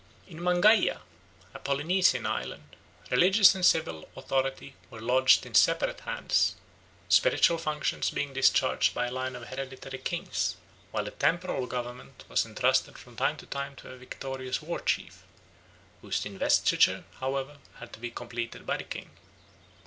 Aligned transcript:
In 0.27 0.39
Mangaia, 0.41 1.01
a 1.53 1.59
Polynesian 1.59 2.25
island, 2.25 2.75
religious 3.11 3.53
and 3.53 3.63
civil 3.63 4.09
authority 4.17 4.75
were 4.89 4.99
lodged 4.99 5.45
in 5.45 5.53
separate 5.53 5.99
hands, 5.99 6.55
spiritual 7.07 7.59
functions 7.59 8.09
being 8.09 8.33
discharged 8.33 8.95
by 8.95 9.05
a 9.05 9.11
line 9.11 9.35
of 9.35 9.47
hereditary 9.49 9.99
kings, 9.99 10.55
while 10.89 11.03
the 11.03 11.11
temporal 11.11 11.67
government 11.67 12.23
was 12.27 12.47
entrusted 12.47 12.97
from 12.97 13.15
time 13.15 13.37
to 13.37 13.45
time 13.45 13.75
to 13.75 13.91
a 13.91 13.95
victorious 13.97 14.59
war 14.59 14.79
chief, 14.79 15.21
whose 16.01 16.25
investiture, 16.25 17.03
however, 17.19 17.59
had 17.75 17.93
to 17.93 17.99
be 17.99 18.09
completed 18.09 18.65
by 18.65 18.77
the 18.77 18.83
king. 18.83 19.11